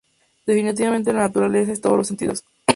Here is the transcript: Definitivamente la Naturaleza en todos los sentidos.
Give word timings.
Definitivamente 0.47 1.13
la 1.13 1.19
Naturaleza 1.19 1.71
en 1.73 1.79
todos 1.81 1.95
los 1.97 2.07
sentidos. 2.07 2.43